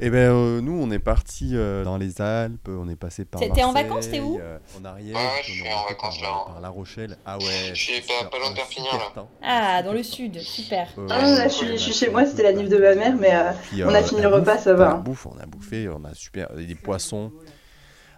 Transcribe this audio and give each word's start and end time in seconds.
Eh 0.00 0.10
ben 0.10 0.30
euh, 0.30 0.60
nous 0.60 0.78
on 0.80 0.92
est 0.92 1.00
parti 1.00 1.50
euh, 1.54 1.82
dans 1.82 1.96
les 1.96 2.20
Alpes, 2.20 2.68
on 2.68 2.88
est 2.88 2.94
passé 2.94 3.24
par 3.24 3.40
T'es- 3.40 3.50
t'es 3.50 3.64
en 3.64 3.72
vacances, 3.72 4.08
t'es 4.08 4.20
où 4.20 4.38
euh, 4.38 4.58
En 4.80 4.84
Ariège, 4.84 5.12
Ouais, 5.16 5.22
je 5.42 5.50
suis 5.50 5.62
on 5.68 5.76
en 5.76 5.88
vacances, 5.88 6.20
par, 6.20 6.30
là. 6.30 6.44
par 6.52 6.60
La 6.60 6.68
Rochelle. 6.68 7.16
Ah 7.26 7.36
ouais. 7.36 7.44
Je 7.70 7.74
suis 7.74 7.94
c'était 7.94 8.06
pas- 8.22 8.30
pas 8.30 8.38
loin 8.38 8.48
de 8.50 8.52
un 8.52 8.56
Perpignan, 8.56 8.90
super 8.92 9.06
là. 9.06 9.12
temps. 9.12 9.30
Ah, 9.42 9.82
dans 9.82 9.92
le 9.92 10.04
sud, 10.04 10.38
super. 10.38 10.86
Euh, 10.98 11.06
Ah, 11.10 11.20
là, 11.22 11.48
je 11.48 11.52
suis, 11.52 11.66
je 11.72 11.76
suis 11.76 11.92
chez 11.92 12.10
moi, 12.10 12.24
c'était 12.26 12.44
la 12.44 12.52
nif 12.52 12.68
de 12.68 12.76
ma 12.78 12.94
mère, 12.94 13.16
mais 13.18 13.34
euh, 13.34 13.50
Puis, 13.70 13.82
on 13.82 13.88
a 13.88 13.98
euh, 13.98 14.02
fini 14.04 14.20
le 14.22 14.28
repas, 14.28 14.54
bouffe, 14.54 14.62
ça 14.64 14.74
va, 14.74 14.90
hein. 14.92 14.98
bouffe, 14.98 15.26
on 15.26 15.36
a 15.40 15.46
bouffé, 15.46 15.88
on 15.88 16.04
a 16.04 16.14
super 16.14 16.52
des 16.54 16.76
poissons. 16.76 17.32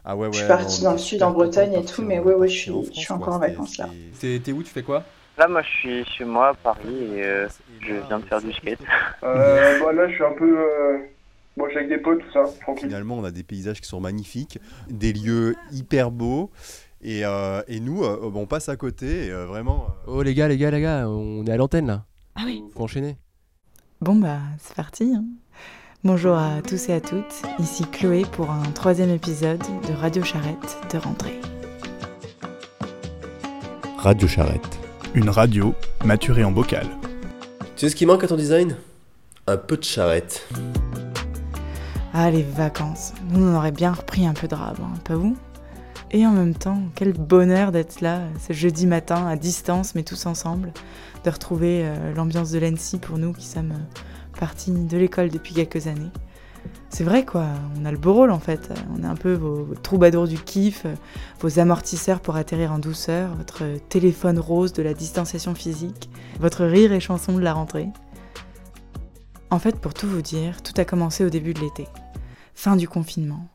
Ah 0.05 0.17
ouais 0.17 0.27
ouais. 0.27 0.33
je 0.35 0.39
suis 0.69 0.81
on 0.81 0.85
dans 0.85 0.93
le 0.93 0.99
sud, 0.99 1.23
en 1.23 1.31
Bretagne 1.31 1.73
et 1.73 1.81
de 1.83 1.87
tout, 1.87 2.03
mais 2.03 2.19
ouais, 2.19 2.35
ouais, 2.35 2.49
je 2.49 2.59
suis, 2.59 2.73
je 2.95 3.13
encore 3.13 3.35
en 3.35 3.39
vacances 3.39 3.79
là. 3.79 3.89
C'était- 4.13 4.39
T'es 4.45 4.53
où 4.53 4.63
Tu 4.63 4.71
fais 4.71 4.83
quoi? 4.83 5.03
Là, 5.39 5.49
moi, 5.49 5.63
je 5.63 5.69
suis 5.69 6.05
chez 6.05 6.25
moi 6.25 6.49
à 6.49 6.55
Paris 6.55 7.15
et 7.17 7.25
euh, 7.25 7.49
je 7.81 7.95
viens 8.09 8.19
de 8.19 8.25
faire 8.27 8.43
du 8.43 8.53
skate. 8.53 8.81
Euh, 9.23 9.79
bah 9.83 9.93
là, 9.93 10.09
je 10.09 10.15
suis 10.15 10.25
un 10.25 10.33
peu. 10.39 10.59
Bon, 11.57 11.65
je 11.67 11.71
suis 11.71 11.79
avec 11.79 11.89
des 11.91 11.99
potes, 11.99 12.21
tout 12.21 12.33
ça, 12.33 12.45
tranquille. 12.61 12.87
Finalement, 12.89 13.17
on 13.19 13.25
a 13.25 13.31
des 13.31 13.43
paysages 13.43 13.81
qui 13.81 13.89
sont 13.89 14.01
magnifiques, 14.01 14.59
des 14.89 15.13
lieux 15.13 15.57
hyper 15.73 16.11
beaux. 16.11 16.51
Et, 17.03 17.25
euh, 17.25 17.63
et 17.67 17.81
nous, 17.81 18.05
euh, 18.05 18.31
on 18.35 18.47
passe 18.47 18.69
à 18.69 18.77
côté, 18.77 19.27
et, 19.27 19.31
euh, 19.31 19.47
vraiment. 19.47 19.87
euh, 20.07 20.13
Oh 20.19 20.23
les 20.23 20.35
gars, 20.35 20.49
les 20.49 20.59
gars, 20.59 20.71
les 20.71 20.81
gars, 20.83 21.09
on 21.09 21.45
est 21.47 21.51
à 21.51 21.57
l'antenne 21.57 21.87
là. 21.87 22.05
Ah 22.37 22.43
oui. 22.45 22.63
Faut 22.75 22.83
enchaîner. 22.83 23.17
Bon 24.01 24.15
bah 24.17 24.39
c'est 24.59 24.75
parti. 24.77 25.13
hein. 25.17 25.25
Bonjour 26.05 26.35
à 26.37 26.63
tous 26.63 26.89
et 26.89 26.95
à 26.95 27.01
toutes, 27.01 27.43
ici 27.59 27.85
Chloé 27.93 28.25
pour 28.33 28.51
un 28.51 28.63
troisième 28.73 29.11
épisode 29.11 29.61
de 29.89 29.93
Radio 29.93 30.23
Charrette 30.23 30.79
de 30.93 30.99
rentrée. 30.99 31.39
Radio 33.99 34.27
Charrette. 34.29 34.79
Une 35.15 35.29
radio 35.29 35.75
maturée 36.05 36.45
en 36.45 36.53
bocal. 36.53 36.87
Tu 37.77 37.81
sais 37.81 37.89
ce 37.91 37.97
qui 37.97 38.07
manque 38.07 38.25
à 38.25 38.29
ton 38.29 38.37
design? 38.37 38.77
Un 39.47 39.57
peu 39.59 39.77
de 39.77 39.85
charrette. 39.85 40.47
Ah 42.13 42.29
les 42.29 42.43
vacances, 42.43 43.13
nous 43.31 43.47
on 43.47 43.55
aurait 43.55 43.71
bien 43.71 43.93
repris 43.93 44.27
un 44.27 44.33
peu 44.33 44.49
de 44.49 44.55
rab, 44.57 44.77
hein, 44.81 44.95
pas 45.05 45.15
vous 45.15 45.37
Et 46.11 46.27
en 46.27 46.33
même 46.33 46.55
temps, 46.57 46.83
quel 46.97 47.13
bonheur 47.13 47.71
d'être 47.71 48.01
là 48.01 48.23
ce 48.45 48.53
jeudi 48.53 48.89
matin 48.89 49.29
à 49.29 49.37
distance 49.37 49.95
mais 49.95 50.03
tous 50.03 50.27
ensemble, 50.27 50.73
de 51.25 51.31
retrouver 51.31 51.83
euh, 51.85 52.13
l'ambiance 52.13 52.51
de 52.51 52.59
l'ENSI 52.59 52.99
pour 52.99 53.17
nous 53.17 53.33
qui 53.33 53.47
sommes 53.47 53.71
euh, 53.71 54.41
partis 54.41 54.73
de 54.73 54.99
l'école 54.99 55.29
depuis 55.29 55.55
quelques 55.55 55.87
années. 55.87 56.11
C'est 56.89 57.05
vrai 57.05 57.25
quoi, 57.25 57.47
on 57.81 57.85
a 57.85 57.93
le 57.93 57.99
beau 57.99 58.13
rôle 58.13 58.33
en 58.33 58.41
fait, 58.41 58.73
on 58.93 59.05
est 59.05 59.07
un 59.07 59.15
peu 59.15 59.35
vos, 59.35 59.69
troubadours 59.81 60.27
du 60.27 60.37
kiff, 60.37 60.87
vos 61.39 61.61
amortisseurs 61.61 62.19
pour 62.19 62.35
atterrir 62.35 62.73
en 62.73 62.81
douceur, 62.81 63.37
votre 63.37 63.63
téléphone 63.89 64.41
rose 64.41 64.73
de 64.73 64.83
la 64.83 64.95
distanciation 64.95 65.55
physique, 65.55 66.11
votre 66.41 66.65
rire 66.65 66.93
et 66.93 66.99
chanson 66.99 67.35
de 67.35 67.41
la 67.41 67.53
rentrée. 67.53 67.89
En 69.53 69.59
fait, 69.59 69.81
pour 69.81 69.95
tout 69.95 70.07
vous 70.07 70.23
dire, 70.23 70.63
tout 70.63 70.75
a 70.77 70.85
commencé 70.85 71.25
au 71.25 71.29
début 71.29 71.55
de 71.55 71.61
l'été. 71.61 71.89
Fin 72.55 72.77
du 72.77 72.87
confinement. 72.87 73.49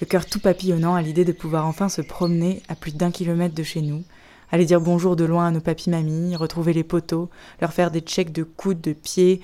Le 0.00 0.06
cœur 0.06 0.26
tout 0.26 0.40
papillonnant 0.40 0.96
à 0.96 1.02
l'idée 1.02 1.24
de 1.24 1.30
pouvoir 1.30 1.66
enfin 1.66 1.88
se 1.88 2.02
promener 2.02 2.60
à 2.68 2.74
plus 2.74 2.96
d'un 2.96 3.12
kilomètre 3.12 3.54
de 3.54 3.62
chez 3.62 3.80
nous, 3.80 4.02
aller 4.50 4.64
dire 4.64 4.80
bonjour 4.80 5.14
de 5.14 5.24
loin 5.24 5.46
à 5.46 5.50
nos 5.52 5.60
papis-mamies, 5.60 6.34
retrouver 6.34 6.72
les 6.72 6.82
poteaux, 6.82 7.30
leur 7.60 7.72
faire 7.72 7.92
des 7.92 8.00
checks 8.00 8.32
de 8.32 8.42
coudes, 8.42 8.80
de 8.80 8.92
pieds, 8.92 9.40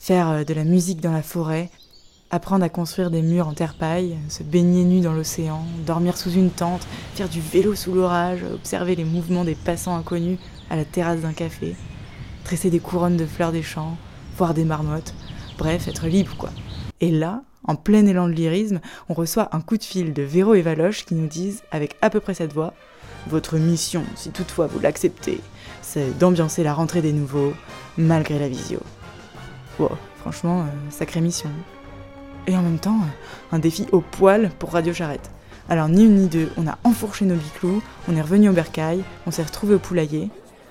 faire 0.00 0.28
euh, 0.28 0.44
de 0.44 0.54
la 0.54 0.64
musique 0.64 1.00
dans 1.00 1.12
la 1.12 1.22
forêt, 1.22 1.70
apprendre 2.32 2.64
à 2.64 2.68
construire 2.68 3.12
des 3.12 3.22
murs 3.22 3.46
en 3.46 3.54
terre-paille, 3.54 4.16
se 4.28 4.42
baigner 4.42 4.82
nu 4.82 5.00
dans 5.00 5.12
l'océan, 5.12 5.64
dormir 5.86 6.16
sous 6.16 6.32
une 6.32 6.50
tente, 6.50 6.86
faire 7.14 7.28
du 7.28 7.40
vélo 7.40 7.76
sous 7.76 7.94
l'orage, 7.94 8.40
observer 8.42 8.96
les 8.96 9.04
mouvements 9.04 9.44
des 9.44 9.54
passants 9.54 9.96
inconnus 9.96 10.38
à 10.68 10.74
la 10.74 10.84
terrasse 10.84 11.20
d'un 11.20 11.32
café, 11.32 11.76
tresser 12.42 12.70
des 12.70 12.80
couronnes 12.80 13.16
de 13.16 13.26
fleurs 13.26 13.52
des 13.52 13.62
champs, 13.62 13.96
voir 14.38 14.54
des 14.54 14.64
marmottes, 14.64 15.12
bref, 15.58 15.88
être 15.88 16.06
libre 16.06 16.34
quoi. 16.38 16.50
Et 17.00 17.10
là, 17.10 17.42
en 17.64 17.74
plein 17.74 18.06
élan 18.06 18.28
de 18.28 18.32
lyrisme, 18.32 18.80
on 19.08 19.14
reçoit 19.14 19.54
un 19.54 19.60
coup 19.60 19.76
de 19.76 19.84
fil 19.84 20.14
de 20.14 20.22
Véro 20.22 20.54
et 20.54 20.62
Valoche 20.62 21.04
qui 21.04 21.14
nous 21.14 21.26
disent, 21.26 21.62
avec 21.70 21.96
à 22.00 22.08
peu 22.08 22.20
près 22.20 22.34
cette 22.34 22.52
voix, 22.52 22.72
Votre 23.26 23.58
mission, 23.58 24.04
si 24.14 24.30
toutefois 24.30 24.68
vous 24.68 24.78
l'acceptez, 24.78 25.40
c'est 25.82 26.16
d'ambiancer 26.18 26.62
la 26.62 26.72
rentrée 26.72 27.02
des 27.02 27.12
nouveaux, 27.12 27.52
malgré 27.98 28.38
la 28.38 28.48
visio. 28.48 28.78
Franchement, 30.20 30.62
euh, 30.62 30.90
sacrée 30.90 31.20
mission. 31.20 31.50
Et 32.46 32.56
en 32.56 32.62
même 32.62 32.78
temps, 32.78 32.96
euh, 32.96 33.56
un 33.56 33.58
défi 33.58 33.86
au 33.92 34.00
poil 34.00 34.50
pour 34.58 34.72
Radio 34.72 34.94
Charrette. 34.94 35.30
Alors 35.68 35.88
ni 35.88 36.04
une 36.04 36.14
ni 36.14 36.28
deux, 36.28 36.48
on 36.56 36.66
a 36.66 36.78
enfourché 36.84 37.26
nos 37.26 37.34
biclous, 37.34 37.82
on 38.08 38.16
est 38.16 38.22
revenu 38.22 38.48
au 38.48 38.52
bercail, 38.52 39.02
on 39.26 39.30
s'est 39.30 39.42
retrouvé 39.42 39.74
au 39.74 39.78
poulailler. 39.78 40.30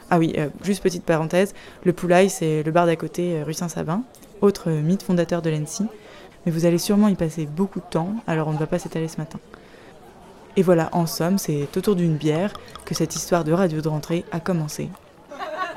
Ah 0.09 0.19
oui, 0.19 0.34
euh, 0.38 0.47
juste 0.63 0.81
petite 0.81 1.03
parenthèse, 1.03 1.53
le 1.84 1.91
poulail 1.91 2.29
c'est 2.29 2.63
le 2.63 2.72
bar 2.72 2.85
d'à 2.85 2.95
côté, 2.95 3.38
euh, 3.38 3.44
rue 3.44 3.53
Saint-Sabin, 3.53 4.03
autre 4.40 4.69
euh, 4.69 4.81
mythe 4.81 5.03
fondateur 5.03 5.41
de 5.41 5.50
l'ENSI. 5.50 5.85
Mais 6.45 6.51
vous 6.51 6.66
allez 6.66 6.78
sûrement 6.78 7.09
y 7.09 7.16
passer 7.16 7.45
beaucoup 7.45 7.79
de 7.79 7.85
temps, 7.90 8.16
alors 8.25 8.47
on 8.47 8.53
ne 8.53 8.57
va 8.57 8.68
pas 8.68 8.79
s'étaler 8.79 9.09
ce 9.09 9.18
matin. 9.18 9.40
Et 10.56 10.62
voilà, 10.62 10.90
en 10.94 11.06
somme, 11.06 11.38
c'est 11.38 11.68
autour 11.75 11.95
d'une 11.95 12.16
bière 12.16 12.53
que 12.85 12.95
cette 12.95 13.16
histoire 13.16 13.44
de 13.44 13.51
radio 13.51 13.81
de 13.81 13.88
rentrée 13.90 14.23
a 14.31 14.40
commencé. 14.40 14.90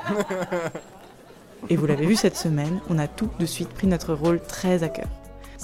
Et 1.69 1.75
vous 1.75 1.85
l'avez 1.85 2.05
vu 2.05 2.15
cette 2.15 2.37
semaine, 2.37 2.79
on 2.89 2.97
a 2.97 3.07
tout 3.07 3.29
de 3.39 3.45
suite 3.45 3.69
pris 3.69 3.85
notre 3.85 4.13
rôle 4.13 4.41
très 4.41 4.81
à 4.83 4.89
cœur. 4.89 5.07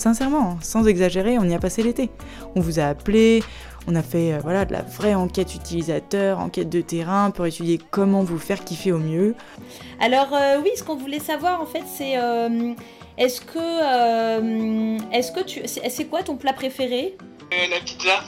Sincèrement, 0.01 0.51
hein, 0.51 0.57
sans 0.61 0.85
exagérer, 0.87 1.39
on 1.39 1.43
y 1.45 1.55
a 1.55 1.59
passé 1.59 1.81
l'été. 1.81 2.11
On 2.55 2.59
vous 2.61 2.79
a 2.79 2.83
appelé, 2.83 3.41
on 3.87 3.95
a 3.95 4.03
fait 4.03 4.33
euh, 4.33 4.39
voilà, 4.43 4.63
de 4.65 4.71
la 4.73 4.83
vraie 4.83 5.15
enquête 5.15 5.55
utilisateur, 5.55 6.37
enquête 6.39 6.69
de 6.69 6.81
terrain 6.81 7.31
pour 7.31 7.47
étudier 7.47 7.79
comment 7.89 8.21
vous 8.23 8.37
faire 8.37 8.63
kiffer 8.63 8.91
au 8.91 8.99
mieux. 8.99 9.33
Alors 9.99 10.35
euh, 10.35 10.59
oui, 10.63 10.69
ce 10.75 10.83
qu'on 10.83 10.97
voulait 10.97 11.19
savoir 11.19 11.59
en 11.61 11.65
fait, 11.65 11.81
c'est 11.91 12.15
euh, 12.15 12.73
est-ce 13.17 13.41
que 13.41 13.57
euh, 13.57 14.99
est-ce 15.11 15.31
que 15.31 15.39
tu 15.43 15.61
c'est 15.65 16.05
quoi 16.05 16.21
ton 16.21 16.35
plat 16.37 16.53
préféré? 16.53 17.17
Euh, 17.51 17.55
la 17.71 17.79
pizza 17.79 18.19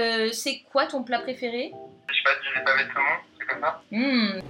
Euh, 0.00 0.28
C'est 0.32 0.60
quoi 0.70 0.86
ton 0.86 1.02
plat 1.02 1.18
préféré? 1.18 1.72
Je 2.08 2.14
sais 2.14 2.20
pas, 2.22 2.30
je 2.54 2.58
vais 2.58 2.64
pas 2.64 2.76
mettre 2.76 2.94
comment, 2.94 3.18
c'est 3.36 3.46
comme 3.46 3.60
ça? 3.62 3.82
Hmm, 3.90 4.40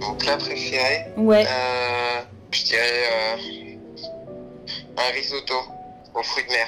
Mon 0.00 0.14
plat 0.16 0.36
préféré? 0.36 1.04
Ouais. 1.16 1.44
euh, 1.46 2.20
Je 2.50 2.64
dirais 2.64 3.04
euh, 3.12 3.76
un 4.98 5.12
risotto 5.14 5.54
aux 6.14 6.22
fruits 6.22 6.44
de 6.44 6.50
mer. 6.50 6.66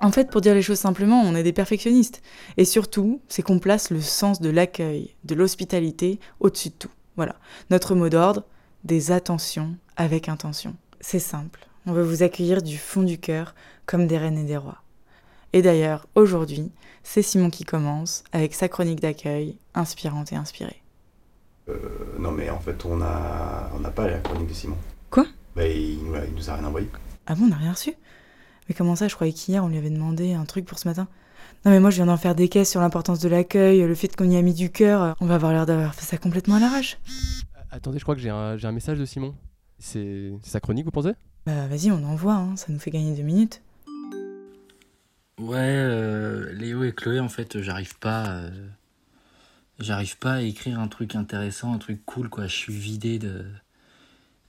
En 0.00 0.10
fait, 0.12 0.30
pour 0.30 0.40
dire 0.40 0.54
les 0.54 0.62
choses 0.62 0.78
simplement, 0.78 1.22
on 1.22 1.34
est 1.34 1.42
des 1.42 1.52
perfectionnistes. 1.52 2.20
Et 2.56 2.64
surtout, 2.64 3.22
c'est 3.28 3.42
qu'on 3.42 3.58
place 3.58 3.90
le 3.90 4.00
sens 4.00 4.40
de 4.40 4.50
l'accueil, 4.50 5.14
de 5.24 5.34
l'hospitalité 5.34 6.20
au-dessus 6.40 6.70
de 6.70 6.74
tout. 6.74 6.90
Voilà. 7.16 7.36
Notre 7.70 7.94
mot 7.94 8.08
d'ordre, 8.08 8.44
des 8.82 9.12
attentions 9.12 9.76
avec 9.96 10.28
intention. 10.28 10.74
C'est 11.00 11.20
simple. 11.20 11.66
On 11.86 11.92
veut 11.92 12.02
vous 12.02 12.22
accueillir 12.22 12.62
du 12.62 12.76
fond 12.76 13.02
du 13.02 13.18
cœur 13.18 13.54
comme 13.86 14.06
des 14.06 14.18
reines 14.18 14.38
et 14.38 14.44
des 14.44 14.56
rois. 14.56 14.82
Et 15.52 15.62
d'ailleurs, 15.62 16.06
aujourd'hui, 16.16 16.72
c'est 17.02 17.22
Simon 17.22 17.48
qui 17.50 17.64
commence 17.64 18.24
avec 18.32 18.54
sa 18.54 18.68
chronique 18.68 19.00
d'accueil, 19.00 19.56
inspirante 19.74 20.32
et 20.32 20.36
inspirée. 20.36 20.82
Euh, 21.68 21.78
non, 22.18 22.32
mais 22.32 22.50
en 22.50 22.58
fait, 22.58 22.84
on 22.84 22.96
n'a 22.96 23.70
pas 23.94 24.08
la 24.08 24.18
chronique 24.18 24.48
de 24.48 24.52
Simon. 24.54 24.76
Quoi? 25.10 25.26
Bah, 25.54 25.66
il, 25.66 26.02
nous 26.04 26.14
a- 26.14 26.24
il 26.26 26.34
nous 26.34 26.50
a 26.50 26.54
rien 26.56 26.64
envoyé. 26.64 26.88
Ah 27.26 27.34
bon, 27.34 27.44
on 27.44 27.48
n'a 27.48 27.56
rien 27.56 27.72
reçu? 27.72 27.94
Mais 28.68 28.74
comment 28.74 28.96
ça 28.96 29.08
Je 29.08 29.14
croyais 29.14 29.32
qu'hier, 29.32 29.64
on 29.64 29.68
lui 29.68 29.78
avait 29.78 29.90
demandé 29.90 30.34
un 30.34 30.44
truc 30.44 30.64
pour 30.64 30.78
ce 30.78 30.88
matin? 30.88 31.08
Non 31.64 31.70
mais 31.70 31.80
moi, 31.80 31.90
je 31.90 31.96
viens 31.96 32.06
d'en 32.06 32.16
faire 32.16 32.34
des 32.34 32.48
caisses 32.48 32.70
sur 32.70 32.80
l'importance 32.80 33.20
de 33.20 33.28
l'accueil, 33.28 33.80
le 33.82 33.94
fait 33.94 34.14
qu'on 34.14 34.28
y 34.30 34.36
a 34.36 34.42
mis 34.42 34.54
du 34.54 34.70
cœur. 34.70 35.16
On 35.20 35.26
va 35.26 35.36
avoir 35.36 35.52
l'air 35.52 35.66
d'avoir 35.66 35.94
fait 35.94 36.04
ça 36.04 36.18
complètement 36.18 36.56
à 36.56 36.60
l'arrache. 36.60 36.98
Attendez, 37.70 37.98
je 37.98 38.04
crois 38.04 38.14
que 38.14 38.20
j'ai 38.20 38.30
un, 38.30 38.56
j'ai 38.56 38.66
un 38.66 38.72
message 38.72 38.98
de 38.98 39.04
Simon. 39.04 39.34
C'est 39.78 40.32
c'est 40.42 40.50
sa 40.50 40.60
chronique, 40.60 40.84
vous 40.84 40.90
pensez? 40.90 41.12
Bah 41.46 41.66
vas-y, 41.66 41.90
on 41.90 42.04
envoie, 42.04 42.34
hein, 42.34 42.56
ça 42.56 42.66
nous 42.68 42.78
fait 42.78 42.90
gagner 42.90 43.14
deux 43.14 43.22
minutes. 43.22 43.62
Ouais, 45.38 45.56
euh, 45.58 46.52
Léo 46.52 46.84
et 46.84 46.92
Chloé, 46.92 47.18
en 47.18 47.28
fait, 47.28 47.60
j'arrive 47.60 47.98
pas. 47.98 48.28
euh, 48.28 48.68
j'arrive 49.80 50.16
pas 50.18 50.34
à 50.34 50.40
écrire 50.42 50.78
un 50.78 50.88
truc 50.88 51.16
intéressant, 51.16 51.74
un 51.74 51.78
truc 51.78 52.04
cool, 52.06 52.28
quoi. 52.28 52.46
Je 52.46 52.54
suis 52.54 52.72
vidé 52.72 53.18
de, 53.18 53.44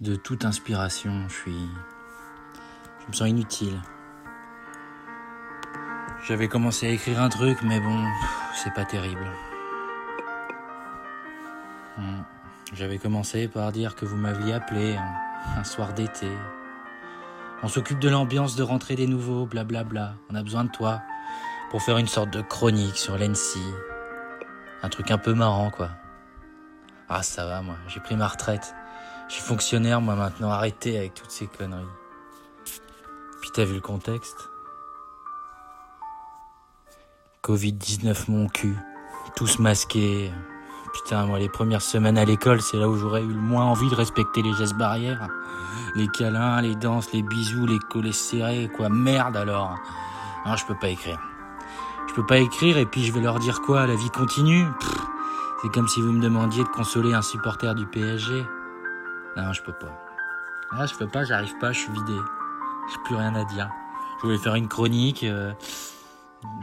de 0.02 0.16
toute 0.16 0.46
inspiration. 0.46 1.28
Je 1.28 1.34
suis. 1.34 1.66
Je 3.02 3.08
me 3.08 3.14
sens 3.14 3.28
inutile. 3.28 3.82
J'avais 6.28 6.48
commencé 6.48 6.88
à 6.88 6.90
écrire 6.90 7.22
un 7.22 7.30
truc, 7.30 7.60
mais 7.62 7.80
bon, 7.80 8.04
c'est 8.56 8.74
pas 8.74 8.84
terrible. 8.84 9.28
Hmm. 11.98 12.24
J'avais 12.74 12.98
commencé 12.98 13.48
par 13.48 13.72
dire 13.72 13.96
que 13.96 14.06
vous 14.06 14.16
m'aviez 14.16 14.54
appelé 14.54 14.96
un, 14.96 15.60
un 15.60 15.64
soir 15.64 15.94
d'été. 15.94 16.28
On 17.62 17.68
s'occupe 17.68 18.00
de 18.00 18.10
l'ambiance 18.10 18.56
de 18.56 18.64
rentrée 18.64 18.96
des 18.96 19.06
nouveaux, 19.06 19.46
blablabla. 19.46 20.16
On 20.32 20.36
a 20.36 20.42
besoin 20.42 20.64
de 20.64 20.72
toi 20.72 21.04
pour 21.70 21.84
faire 21.84 22.00
une 22.00 22.08
sorte 22.08 22.32
de 22.32 22.42
chronique 22.42 22.98
sur 22.98 23.20
l'ENSI. 23.20 23.64
Un 24.82 24.90
truc 24.90 25.12
un 25.12 25.20
peu 25.20 25.36
marrant, 25.36 25.70
quoi. 25.70 25.92
Ah, 27.08 27.22
ça 27.22 27.46
va, 27.46 27.62
moi. 27.62 27.76
J'ai 27.88 28.00
pris 28.00 28.16
ma 28.16 28.28
retraite. 28.28 28.74
Je 29.28 29.36
suis 29.36 29.44
fonctionnaire, 29.44 30.02
moi, 30.02 30.16
maintenant. 30.16 30.50
Arrêtez 30.50 30.98
avec 30.98 31.14
toutes 31.14 31.30
ces 31.30 31.46
conneries. 31.46 31.86
Puis 33.42 33.52
t'as 33.54 33.64
vu 33.64 33.76
le 33.76 33.82
contexte? 33.82 34.50
Covid-19, 37.46 38.32
mon 38.32 38.48
cul. 38.48 38.76
Tous 39.36 39.60
masqués. 39.60 40.32
Putain, 40.94 41.28
moi, 41.28 41.38
les 41.38 41.48
premières 41.48 41.84
semaines 41.84 42.18
à 42.18 42.26
l'école, 42.26 42.60
c'est 42.60 42.78
là 42.78 42.90
où 42.90 42.98
j'aurais 42.98 43.22
eu 43.22 43.28
le 43.28 43.36
moins 43.36 43.66
envie 43.66 43.88
de 43.88 43.94
respecter 43.94 44.42
les 44.42 44.52
gestes 44.54 44.76
barrières. 44.76 45.28
Les 45.96 46.08
câlins, 46.08 46.60
les 46.62 46.74
danses, 46.74 47.14
les 47.14 47.22
bisous, 47.22 47.68
les 47.68 47.78
collets 47.78 48.14
serrés, 48.14 48.68
quoi. 48.76 48.90
Merde 48.90 49.38
alors. 49.38 49.76
Non, 50.48 50.56
je 50.56 50.66
peux 50.66 50.74
pas 50.74 50.90
écrire. 50.90 51.20
Je 52.08 52.16
peux 52.16 52.26
pas 52.26 52.40
écrire 52.40 52.80
et 52.80 52.86
puis 52.88 53.04
je 53.06 53.14
vais 53.14 53.22
leur 53.22 53.38
dire 53.38 53.62
quoi? 53.62 53.86
La 53.86 53.96
vie 53.96 54.10
continue? 54.10 54.66
C'est 55.62 55.70
comme 55.70 55.88
si 55.88 56.02
vous 56.02 56.14
me 56.14 56.22
demandiez 56.22 56.64
de 56.64 56.70
consoler 56.70 57.14
un 57.14 57.22
supporter 57.22 57.76
du 57.76 57.86
PSG. 57.86 58.44
Non, 59.38 59.54
je 59.54 59.62
peux 59.62 59.74
pas. 59.74 60.02
Ah, 60.72 60.88
je 60.88 60.96
peux 60.96 61.08
pas, 61.08 61.24
j'arrive 61.24 61.56
pas, 61.60 61.72
je 61.72 61.80
suis 61.82 61.92
vidé. 61.92 62.18
J'ai 62.90 62.98
plus 63.06 63.16
rien 63.16 63.36
à 63.36 63.44
dire. 63.46 63.70
Je 64.18 64.28
voulais 64.28 64.40
faire 64.40 64.56
une 64.56 64.68
chronique, 64.68 65.24
euh, 65.24 65.52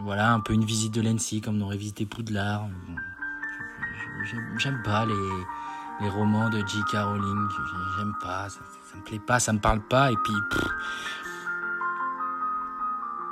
voilà, 0.04 0.32
un 0.32 0.40
peu 0.40 0.52
une 0.52 0.64
visite 0.64 0.94
de 0.94 1.00
l'ENSI 1.00 1.40
comme 1.40 1.60
on 1.60 1.66
aurait 1.66 1.76
visité 1.76 2.06
Poudlard. 2.06 2.66
J'aime 4.58 4.82
pas 4.82 5.04
les, 5.04 5.14
les 6.00 6.08
romans 6.08 6.48
de 6.48 6.58
J.K. 6.58 6.94
Rowling. 6.94 7.48
J'aime 7.96 8.14
pas, 8.20 8.48
ça, 8.48 8.60
ça, 8.90 8.98
me 8.98 9.02
plaît 9.02 9.18
pas, 9.18 9.40
ça 9.40 9.52
me 9.52 9.58
parle 9.58 9.80
pas. 9.80 10.10
Et 10.10 10.16
puis, 10.24 10.34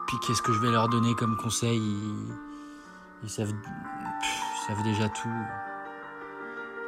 puis 0.07 0.17
qu'est-ce 0.27 0.43
que 0.43 0.53
je 0.53 0.59
vais 0.59 0.71
leur 0.71 0.89
donner 0.89 1.15
comme 1.15 1.37
conseil? 1.37 1.81
Ils, 3.23 3.31
savent, 3.31 3.53
savent 4.67 4.83
déjà 4.83 5.09
tout. 5.09 5.29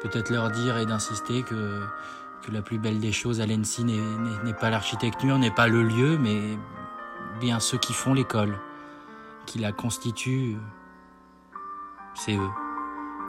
Peut-être 0.02 0.30
leur 0.30 0.50
dire 0.50 0.78
et 0.78 0.86
d'insister 0.86 1.42
que, 1.42 1.86
que 2.42 2.50
la 2.50 2.62
plus 2.62 2.78
belle 2.78 2.98
des 2.98 3.12
choses 3.12 3.40
à 3.40 3.46
l'ENSI 3.46 3.84
n'est 3.84 4.54
pas 4.54 4.70
l'architecture, 4.70 5.38
n'est 5.38 5.50
pas 5.50 5.68
le 5.68 5.82
lieu, 5.82 6.18
mais 6.18 6.58
bien 7.40 7.60
ceux 7.60 7.78
qui 7.78 7.92
font 7.92 8.14
l'école, 8.14 8.58
qui 9.46 9.58
la 9.58 9.72
constituent. 9.72 10.56
C'est 12.14 12.36
eux. 12.36 12.50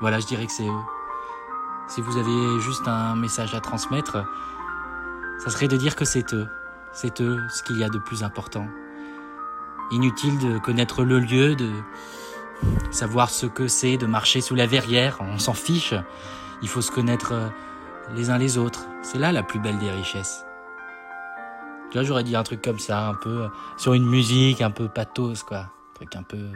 Voilà, 0.02 0.20
je 0.20 0.26
dirais 0.26 0.46
que 0.46 0.52
c'est 0.52 0.68
eux. 0.68 0.84
Si 1.88 2.02
vous 2.02 2.18
avez 2.18 2.62
juste 2.62 2.88
un 2.88 3.16
message 3.16 3.54
à 3.56 3.60
transmettre, 3.60 4.26
ça 5.40 5.50
serait 5.50 5.68
de 5.68 5.78
dire 5.78 5.96
que 5.96 6.06
c'est 6.06 6.34
eux. 6.34 6.48
C'est 6.94 7.22
eux 7.22 7.40
ce 7.50 7.64
qu'il 7.64 7.78
y 7.78 7.84
a 7.84 7.90
de 7.90 8.00
plus 8.00 8.24
important. 8.24 8.68
Inutile 9.92 10.38
de 10.40 10.58
connaître 10.60 11.04
le 11.04 11.20
lieu, 11.20 11.56
de 11.56 11.72
savoir 12.92 13.30
ce 13.30 13.46
que 13.46 13.68
c'est 13.68 13.98
de 13.98 14.06
marcher 14.06 14.42
sous 14.42 14.56
la 14.56 14.66
verrière, 14.66 15.18
on 15.22 15.38
s'en 15.40 15.54
fiche. 15.54 15.94
Il 16.62 16.70
faut 16.70 16.82
se 16.82 16.92
connaître 16.92 17.34
les 18.16 18.30
uns 18.30 18.38
les 18.38 18.58
autres. 18.58 18.86
C'est 19.02 19.20
là 19.20 19.32
la 19.32 19.44
plus 19.44 19.60
belle 19.60 19.78
des 19.80 19.92
richesses. 19.92 20.46
Tu 21.92 21.98
vois, 21.98 22.04
j'aurais 22.04 22.24
dit 22.24 22.36
un 22.36 22.44
truc 22.44 22.62
comme 22.62 22.80
ça, 22.80 23.08
un 23.08 23.14
peu 23.14 23.50
sur 23.78 23.94
une 23.94 24.06
musique 24.06 24.62
un 24.62 24.72
peu 24.72 24.88
pathos, 24.88 25.44
quoi. 25.44 25.68
Truc 25.96 26.16
un 26.16 26.24
peu, 26.24 26.52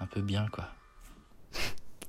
un 0.00 0.06
peu 0.06 0.20
bien, 0.22 0.46
quoi. 0.52 0.64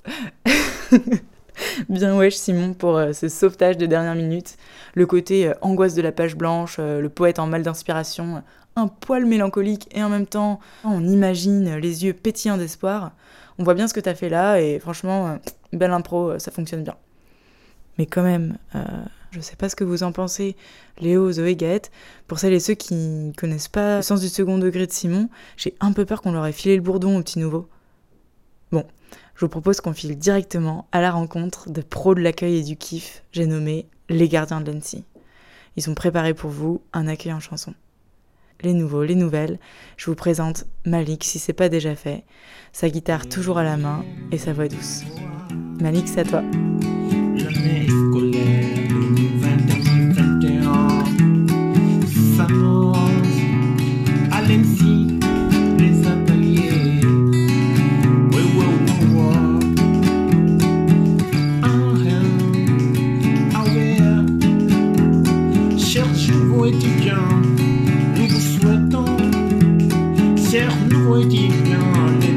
Bien 1.89 2.15
wesh 2.15 2.35
Simon 2.35 2.73
pour 2.73 2.97
euh, 2.97 3.13
ce 3.13 3.27
sauvetage 3.29 3.77
de 3.77 3.85
dernière 3.85 4.15
minute. 4.15 4.57
Le 4.95 5.05
côté 5.05 5.47
euh, 5.47 5.53
angoisse 5.61 5.95
de 5.95 6.01
la 6.01 6.11
page 6.11 6.35
blanche, 6.35 6.77
euh, 6.79 7.01
le 7.01 7.09
poète 7.09 7.39
en 7.39 7.47
mal 7.47 7.63
d'inspiration, 7.63 8.43
un 8.75 8.87
poil 8.87 9.25
mélancolique 9.25 9.87
et 9.91 10.03
en 10.03 10.09
même 10.09 10.27
temps 10.27 10.59
on 10.83 11.03
imagine 11.05 11.75
les 11.77 12.05
yeux 12.05 12.13
pétillants 12.13 12.57
d'espoir. 12.57 13.11
On 13.59 13.63
voit 13.63 13.73
bien 13.73 13.87
ce 13.87 13.93
que 13.93 13.99
t'as 13.99 14.13
fait 14.13 14.29
là 14.29 14.61
et 14.61 14.79
franchement, 14.79 15.39
belle 15.73 15.91
impro, 15.91 16.37
ça 16.37 16.51
fonctionne 16.51 16.83
bien. 16.83 16.95
Mais 17.97 18.05
quand 18.05 18.21
même, 18.21 18.57
je 19.37 19.41
sais 19.41 19.55
pas 19.55 19.69
ce 19.69 19.75
que 19.75 19.83
vous 19.83 20.01
en 20.01 20.11
pensez, 20.11 20.55
Léo, 20.99 21.31
Zoé, 21.31 21.55
Gaët. 21.55 21.91
Pour 22.27 22.39
celles 22.39 22.53
et 22.53 22.59
ceux 22.59 22.73
qui 22.73 22.95
ne 22.95 23.31
connaissent 23.33 23.67
pas 23.67 23.97
le 23.97 24.01
sens 24.01 24.19
du 24.19 24.29
second 24.29 24.57
degré 24.57 24.87
de 24.87 24.91
Simon, 24.91 25.29
j'ai 25.57 25.75
un 25.79 25.91
peu 25.91 26.05
peur 26.05 26.21
qu'on 26.21 26.31
leur 26.31 26.45
ait 26.45 26.51
filé 26.51 26.75
le 26.75 26.81
bourdon 26.81 27.17
au 27.17 27.21
petit 27.21 27.37
nouveau. 27.37 27.69
Bon, 28.71 28.83
je 29.35 29.41
vous 29.41 29.49
propose 29.49 29.79
qu'on 29.79 29.93
file 29.93 30.17
directement 30.17 30.87
à 30.91 31.01
la 31.01 31.11
rencontre 31.11 31.69
de 31.69 31.81
pros 31.81 32.15
de 32.15 32.21
l'accueil 32.21 32.57
et 32.57 32.63
du 32.63 32.75
kiff, 32.75 33.23
j'ai 33.31 33.45
nommé 33.45 33.87
les 34.09 34.27
gardiens 34.27 34.61
de 34.61 34.71
l'ENSI. 34.71 35.03
Ils 35.75 35.89
ont 35.89 35.95
préparé 35.95 36.33
pour 36.33 36.49
vous 36.49 36.81
un 36.93 37.07
accueil 37.07 37.33
en 37.33 37.39
chanson. 37.39 37.75
Les 38.61 38.73
nouveaux, 38.73 39.03
les 39.03 39.13
nouvelles, 39.13 39.59
je 39.97 40.07
vous 40.07 40.15
présente 40.15 40.65
Malik 40.83 41.23
si 41.23 41.37
c'est 41.37 41.53
pas 41.53 41.69
déjà 41.69 41.95
fait, 41.95 42.23
sa 42.73 42.89
guitare 42.89 43.29
toujours 43.29 43.59
à 43.59 43.63
la 43.63 43.77
main 43.77 44.03
et 44.31 44.39
sa 44.39 44.53
voix 44.53 44.67
douce. 44.67 45.03
Malik, 45.79 46.07
c'est 46.07 46.21
à 46.21 46.23
toi. 46.23 46.43
Fue 70.89 71.19
on 71.19 72.19
de 72.19 72.36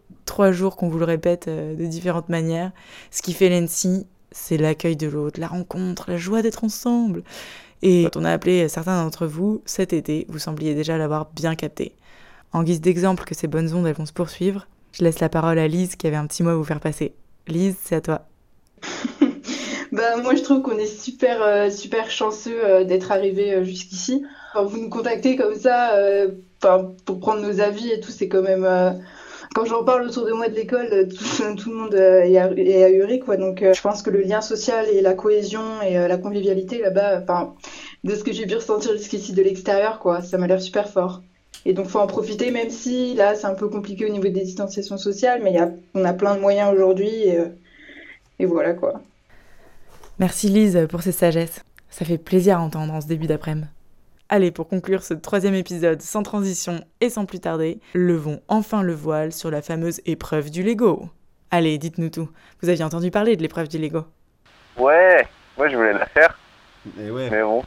trois 0.25 0.51
jours 0.51 0.75
qu'on 0.75 0.89
vous 0.89 0.99
le 0.99 1.05
répète 1.05 1.47
euh, 1.47 1.75
de 1.75 1.85
différentes 1.85 2.29
manières. 2.29 2.71
Ce 3.11 3.21
qui 3.21 3.33
fait 3.33 3.49
l'ENSI, 3.49 4.05
c'est 4.31 4.57
l'accueil 4.57 4.95
de 4.95 5.07
l'autre, 5.07 5.39
la 5.39 5.47
rencontre, 5.47 6.09
la 6.09 6.17
joie 6.17 6.41
d'être 6.41 6.63
ensemble. 6.63 7.23
Et 7.81 8.03
quand 8.03 8.17
on 8.21 8.25
a 8.25 8.31
appelé 8.31 8.67
certains 8.69 9.03
d'entre 9.03 9.25
vous 9.25 9.61
cet 9.65 9.93
été, 9.93 10.25
vous 10.29 10.39
sembliez 10.39 10.75
déjà 10.75 10.97
l'avoir 10.97 11.29
bien 11.35 11.55
capté. 11.55 11.95
En 12.53 12.63
guise 12.63 12.81
d'exemple 12.81 13.23
que 13.23 13.33
ces 13.33 13.47
bonnes 13.47 13.73
ondes 13.73 13.87
elles 13.87 13.95
vont 13.95 14.05
se 14.05 14.13
poursuivre, 14.13 14.67
je 14.91 15.03
laisse 15.03 15.19
la 15.19 15.29
parole 15.29 15.57
à 15.57 15.67
Lise 15.67 15.95
qui 15.95 16.05
avait 16.07 16.17
un 16.17 16.27
petit 16.27 16.43
mot 16.43 16.49
à 16.49 16.55
vous 16.55 16.63
faire 16.63 16.79
passer. 16.79 17.13
Lise, 17.47 17.75
c'est 17.81 17.95
à 17.95 18.01
toi. 18.01 18.21
bah 19.91 20.17
moi 20.21 20.35
je 20.35 20.41
trouve 20.41 20.61
qu'on 20.61 20.77
est 20.77 20.85
super 20.85 21.41
euh, 21.41 21.69
super 21.69 22.09
chanceux 22.09 22.63
euh, 22.63 22.83
d'être 22.83 23.11
arrivé 23.11 23.63
jusqu'ici. 23.65 24.23
vous 24.55 24.77
nous 24.77 24.89
contactez 24.89 25.35
comme 25.35 25.55
ça 25.55 25.93
pour 27.05 27.19
prendre 27.19 27.41
nos 27.41 27.59
avis 27.61 27.89
et 27.89 27.99
tout, 27.99 28.11
c'est 28.11 28.27
quand 28.27 28.43
même. 28.43 28.65
Euh, 29.51 29.55
quand 29.55 29.65
j'en 29.65 29.83
parle 29.83 30.07
autour 30.07 30.25
de 30.25 30.31
moi 30.31 30.47
de 30.47 30.55
l'école, 30.55 30.87
euh, 30.91 31.05
tout, 31.05 31.69
le 31.69 31.75
monde 31.75 31.95
euh, 31.95 32.21
est, 32.23 32.83
ahuri, 32.83 33.19
quoi. 33.19 33.37
Donc, 33.37 33.59
je 33.61 33.81
pense 33.81 34.01
que 34.01 34.09
le 34.09 34.21
lien 34.21 34.41
social 34.41 34.87
et 34.89 35.01
la 35.01 35.13
cohésion 35.13 35.81
et 35.81 35.93
la 36.07 36.17
convivialité 36.17 36.79
là-bas, 36.79 37.23
de 38.03 38.15
ce 38.15 38.23
que 38.23 38.31
j'ai 38.31 38.45
pu 38.45 38.55
ressentir 38.55 38.93
jusqu'ici 38.93 39.33
de 39.33 39.41
l'extérieur, 39.41 39.99
quoi, 39.99 40.21
ça 40.21 40.37
m'a 40.37 40.47
l'air 40.47 40.61
super 40.61 40.89
fort. 40.89 41.21
Et 41.65 41.73
donc, 41.73 41.87
faut 41.87 41.99
en 41.99 42.07
profiter, 42.07 42.51
même 42.51 42.69
si 42.69 43.13
là, 43.13 43.35
c'est 43.35 43.45
un 43.45 43.53
peu 43.53 43.69
compliqué 43.69 44.05
au 44.05 44.09
niveau 44.09 44.23
des 44.23 44.31
distanciations 44.31 44.97
sociales, 44.97 45.41
mais 45.43 45.57
on 45.93 46.03
a 46.05 46.13
plein 46.13 46.35
de 46.35 46.41
moyens 46.41 46.73
aujourd'hui. 46.73 47.09
Et, 47.09 47.37
euh, 47.37 47.45
et 48.39 48.45
voilà 48.45 48.73
quoi. 48.73 49.01
Merci 50.17 50.49
Lise 50.49 50.87
pour 50.89 51.03
ces 51.03 51.11
sagesses. 51.11 51.61
Ça 51.89 52.05
fait 52.05 52.17
plaisir 52.17 52.57
à 52.57 52.61
entendre 52.61 52.93
en 52.93 53.01
ce 53.01 53.07
début 53.07 53.27
d'après-midi. 53.27 53.67
Allez, 54.33 54.51
pour 54.51 54.69
conclure 54.69 55.03
ce 55.03 55.13
troisième 55.13 55.55
épisode 55.55 56.01
sans 56.01 56.23
transition 56.23 56.79
et 57.01 57.09
sans 57.09 57.25
plus 57.25 57.41
tarder, 57.41 57.81
levons 57.93 58.39
enfin 58.47 58.81
le 58.81 58.93
voile 58.93 59.33
sur 59.33 59.51
la 59.51 59.61
fameuse 59.61 59.99
épreuve 60.05 60.49
du 60.49 60.63
Lego. 60.63 61.09
Allez, 61.51 61.77
dites-nous 61.77 62.09
tout. 62.09 62.29
Vous 62.61 62.69
aviez 62.69 62.85
entendu 62.85 63.11
parler 63.11 63.35
de 63.35 63.41
l'épreuve 63.41 63.67
du 63.67 63.77
Lego 63.77 64.05
Ouais, 64.77 65.27
moi 65.57 65.67
je 65.67 65.75
voulais 65.75 65.91
la 65.91 66.05
faire. 66.05 66.39
Et 66.97 67.11
ouais. 67.11 67.29
Mais 67.29 67.41
bon. 67.41 67.61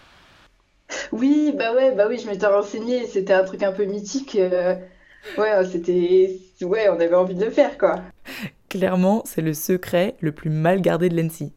Oui, 1.13 1.53
bah 1.55 1.75
ouais, 1.75 1.95
bah 1.95 2.07
oui, 2.09 2.19
je 2.19 2.27
m'étais 2.31 2.47
renseignée. 2.47 3.07
C'était 3.07 3.35
un 3.35 3.45
truc 3.45 3.63
un 3.63 3.73
peu 3.73 3.85
mythique. 3.85 4.35
euh, 4.37 4.75
Ouais, 5.37 5.53
c'était. 5.71 6.39
Ouais, 6.63 6.89
on 6.89 6.95
avait 6.99 7.15
envie 7.15 7.35
de 7.35 7.45
le 7.45 7.51
faire 7.51 7.77
quoi. 7.77 8.01
Clairement, 8.71 9.23
c'est 9.27 9.43
le 9.43 9.53
secret 9.53 10.17
le 10.21 10.33
plus 10.33 10.49
mal 10.51 10.81
gardé 10.81 11.11
de 11.11 11.21
l'ENSI. 11.21 11.53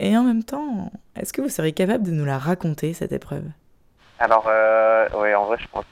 Et 0.00 0.16
en 0.16 0.24
même 0.24 0.42
temps, 0.42 0.90
est-ce 1.14 1.32
que 1.32 1.42
vous 1.42 1.48
seriez 1.48 1.72
capable 1.72 2.04
de 2.04 2.10
nous 2.12 2.24
la 2.24 2.38
raconter, 2.38 2.92
cette 2.92 3.12
épreuve? 3.12 3.44
Alors, 4.18 4.46
euh, 4.48 5.08
ouais, 5.20 5.34
en 5.34 5.46
vrai, 5.46 5.58
je 5.60 5.66
pense. 5.68 5.84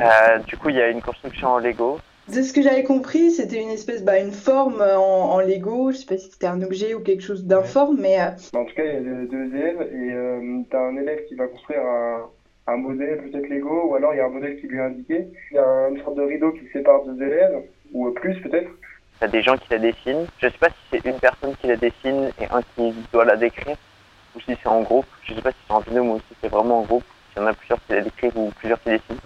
Euh, 0.00 0.38
du 0.40 0.56
coup, 0.56 0.68
il 0.68 0.76
y 0.76 0.80
a 0.80 0.88
une 0.88 1.02
construction 1.02 1.48
en 1.48 1.58
Lego. 1.58 1.98
De 2.28 2.42
ce 2.42 2.52
que 2.52 2.60
j'avais 2.60 2.82
compris, 2.82 3.30
c'était 3.30 3.62
une 3.62 3.70
espèce, 3.70 4.02
bah, 4.04 4.18
une 4.18 4.32
forme 4.32 4.82
en, 4.82 5.32
en 5.34 5.40
Lego. 5.40 5.92
Je 5.92 5.98
sais 5.98 6.06
pas 6.06 6.18
si 6.18 6.30
c'était 6.30 6.48
un 6.48 6.60
objet 6.62 6.94
ou 6.94 7.00
quelque 7.00 7.22
chose 7.22 7.44
d'informe, 7.44 7.98
mais 8.00 8.20
euh, 8.20 8.30
En 8.54 8.64
tout 8.64 8.74
cas, 8.74 8.84
il 8.84 8.94
y 8.94 8.96
a 8.96 9.00
deux, 9.00 9.26
deux 9.26 9.54
élèves 9.54 9.80
et 9.82 10.12
euh, 10.12 10.62
t'as 10.70 10.80
un 10.80 10.96
élève 10.96 11.24
qui 11.28 11.36
va 11.36 11.46
construire 11.46 11.80
un, 11.82 12.28
un 12.66 12.76
modèle, 12.78 13.22
peut-être 13.30 13.48
Lego, 13.48 13.90
ou 13.90 13.94
alors 13.94 14.12
il 14.12 14.16
y 14.16 14.20
a 14.20 14.26
un 14.26 14.30
modèle 14.30 14.60
qui 14.60 14.66
lui 14.66 14.78
est 14.78 14.82
indiqué. 14.82 15.28
Il 15.52 15.54
y 15.54 15.58
a 15.58 15.88
une 15.88 16.02
sorte 16.02 16.16
de 16.16 16.22
rideau 16.22 16.52
qui 16.52 16.66
sépare 16.72 17.04
deux 17.04 17.22
élèves, 17.24 17.62
ou 17.92 18.10
plus 18.10 18.40
peut-être. 18.40 18.70
T'as 19.20 19.28
des 19.28 19.42
gens 19.42 19.56
qui 19.56 19.68
la 19.70 19.78
dessinent. 19.78 20.26
Je 20.38 20.48
sais 20.48 20.58
pas 20.58 20.68
si 20.68 20.74
c'est 20.90 21.04
une 21.08 21.18
personne 21.20 21.54
qui 21.60 21.68
la 21.68 21.76
dessine 21.76 22.32
et 22.40 22.46
un 22.50 22.60
qui 22.74 22.92
doit 23.12 23.24
la 23.24 23.36
décrire, 23.36 23.76
ou 24.34 24.40
si 24.40 24.56
c'est 24.60 24.68
en 24.68 24.82
groupe. 24.82 25.06
Je 25.22 25.32
sais 25.32 25.42
pas 25.42 25.52
si 25.52 25.58
c'est 25.66 25.72
en 25.72 25.80
binôme 25.80 26.10
ou 26.10 26.18
si 26.18 26.36
c'est 26.42 26.48
vraiment 26.48 26.80
en 26.80 26.82
groupe. 26.82 27.04
S'il 27.36 27.42
y 27.42 27.46
en 27.46 27.48
a 27.48 27.52
plusieurs 27.52 27.78
qui 27.86 27.92
la 27.92 28.00
décrivent 28.00 28.36
ou 28.38 28.50
plusieurs 28.56 28.80
qui 28.82 28.88
dessinent. 28.90 29.18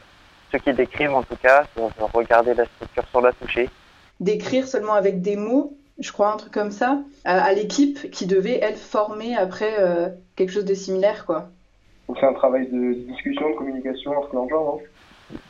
Ceux 0.51 0.59
qui 0.59 0.73
décrivent, 0.73 1.15
en 1.15 1.23
tout 1.23 1.37
cas, 1.37 1.65
vont 1.77 1.91
regarder 2.13 2.55
la 2.55 2.65
structure 2.65 3.05
sans 3.13 3.21
la 3.21 3.33
toucher. 3.33 3.71
d'écrire 4.19 4.67
seulement 4.67 4.95
avec 4.95 5.23
des 5.23 5.37
mots, 5.37 5.77
je 6.01 6.11
crois, 6.11 6.33
un 6.33 6.37
truc 6.37 6.53
comme 6.53 6.73
ça, 6.73 6.99
à, 7.25 7.41
à 7.43 7.53
l'équipe 7.53 8.11
qui 8.11 8.27
devait, 8.27 8.59
elle, 8.61 8.75
former 8.77 9.37
après 9.37 9.77
euh, 9.79 10.09
quelque 10.35 10.51
chose 10.51 10.65
de 10.65 10.75
similaire, 10.75 11.25
quoi. 11.25 11.51
Donc 12.09 12.17
c'est 12.19 12.27
un 12.27 12.33
travail 12.35 12.67
de 12.67 12.95
discussion, 13.13 13.49
de 13.51 13.55
communication 13.55 14.11
entre 14.19 14.31
les 14.43 14.49
gens, 14.49 14.65
non? 14.65 14.81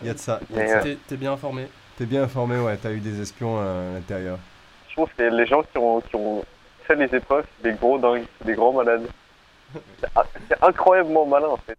Il 0.02 0.09
y 0.09 0.11
a 0.11 0.14
de 0.14 0.19
ça. 0.19 0.40
il 0.50 0.57
y 0.57 0.61
a 0.61 0.62
de 0.62 0.67
Mais, 0.67 0.69
ça. 0.83 0.87
euh, 0.87 0.95
T'es 1.09 1.17
bien 1.17 1.33
informé 1.33 1.67
T'es 1.97 2.05
bien 2.05 2.23
informé, 2.25 2.59
ouais. 2.59 2.76
T'as 2.76 2.90
eu 2.93 3.00
des 3.00 3.21
espions 3.23 3.57
euh, 3.59 3.93
à 3.93 3.95
l'intérieur. 3.95 4.38
Je 4.88 4.95
trouve 4.97 5.09
que 5.17 5.23
les 5.23 5.47
gens 5.47 5.62
qui 5.62 5.79
ont, 5.79 6.00
qui 6.02 6.17
ont 6.17 6.45
fait 6.87 6.97
les 6.97 7.14
épreuves, 7.17 7.47
c'est 7.57 7.71
des 7.73 7.79
gros 7.79 7.99
dingues, 7.99 8.25
c'est 8.38 8.47
des 8.47 8.55
grands 8.55 8.73
malades. 8.75 9.07
C'est 10.00 10.09
c'est 10.49 10.62
incroyablement 10.64 11.25
malin, 11.26 11.47
en 11.49 11.57
fait. 11.57 11.79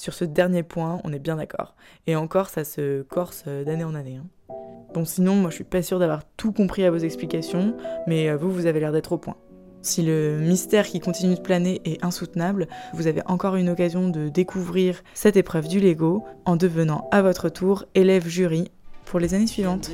Sur 0.00 0.14
ce 0.14 0.24
dernier 0.24 0.62
point, 0.62 0.98
on 1.04 1.12
est 1.12 1.18
bien 1.18 1.36
d'accord. 1.36 1.74
Et 2.06 2.16
encore, 2.16 2.48
ça 2.48 2.64
se 2.64 3.02
corse 3.02 3.44
euh, 3.46 3.64
d'année 3.64 3.84
en 3.84 3.94
année. 3.94 4.16
hein. 4.16 4.54
Bon, 4.94 5.04
sinon, 5.04 5.34
moi 5.34 5.50
je 5.50 5.56
suis 5.56 5.64
pas 5.64 5.82
sûre 5.82 5.98
d'avoir 5.98 6.22
tout 6.38 6.52
compris 6.52 6.84
à 6.86 6.90
vos 6.90 6.96
explications, 6.96 7.76
mais 8.06 8.30
euh, 8.30 8.38
vous, 8.38 8.50
vous 8.50 8.64
avez 8.64 8.80
l'air 8.80 8.92
d'être 8.92 9.12
au 9.12 9.18
point. 9.18 9.36
Si 9.82 10.00
le 10.02 10.38
mystère 10.40 10.86
qui 10.86 11.00
continue 11.00 11.34
de 11.34 11.40
planer 11.40 11.82
est 11.84 12.02
insoutenable, 12.02 12.66
vous 12.94 13.08
avez 13.08 13.20
encore 13.26 13.56
une 13.56 13.68
occasion 13.68 14.08
de 14.08 14.30
découvrir 14.30 15.02
cette 15.12 15.36
épreuve 15.36 15.68
du 15.68 15.80
Lego 15.80 16.24
en 16.46 16.56
devenant 16.56 17.06
à 17.12 17.20
votre 17.20 17.50
tour 17.50 17.84
élève 17.94 18.26
jury 18.26 18.70
pour 19.04 19.20
les 19.20 19.34
années 19.34 19.46
suivantes. 19.46 19.90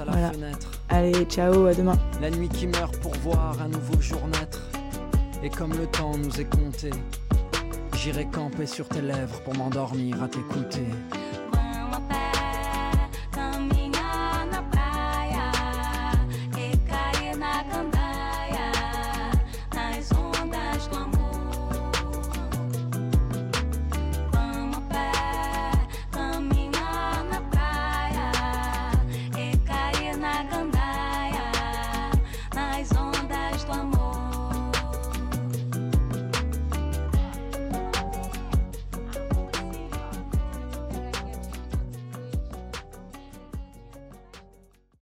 À 0.00 0.04
la 0.04 0.12
Voilà. 0.12 0.30
fenêtre. 0.30 0.70
Allez, 0.90 1.24
ciao, 1.24 1.66
à 1.66 1.74
demain. 1.74 1.98
La 2.22 2.30
nuit 2.30 2.48
qui 2.50 2.68
meurt 2.68 2.96
pour 2.98 3.14
voir 3.16 3.60
un 3.60 3.66
nouveau 3.68 4.00
jour 4.00 4.20
naître. 4.28 4.62
Et 5.42 5.50
comme 5.50 5.72
le 5.72 5.88
temps 5.88 6.16
nous 6.16 6.40
est 6.40 6.44
compté, 6.48 6.90
j'irai 8.02 8.24
camper 8.26 8.66
sur 8.66 8.88
tes 8.88 9.02
lèvres 9.02 9.40
pour 9.42 9.54
m'endormir 9.56 10.22
à 10.22 10.28
t'écouter. 10.28 10.86